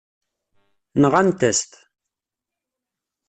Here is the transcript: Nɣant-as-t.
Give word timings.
Nɣant-as-t. 1.01 1.71